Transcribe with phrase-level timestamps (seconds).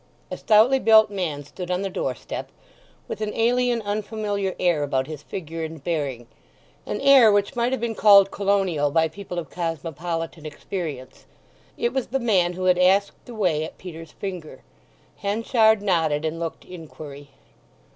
[0.31, 2.49] A stoutly built man stood on the doorstep,
[3.07, 7.93] with an alien, unfamiliar air about his figure and bearing—an air which might have been
[7.93, 11.27] called colonial by people of cosmopolitan experience.
[11.77, 14.63] It was the man who had asked the way at Peter's Finger.
[15.17, 17.29] Henchard nodded, and looked inquiry.